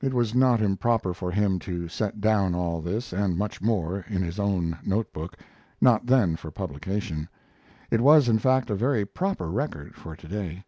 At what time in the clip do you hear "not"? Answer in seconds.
0.34-0.60, 5.80-6.06